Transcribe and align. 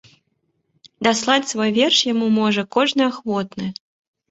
Даслаць 1.07 1.51
свой 1.51 1.69
верш 1.77 2.01
яму 2.13 2.31
можа 2.41 2.65
кожны 2.79 3.01
ахвотны. 3.11 3.73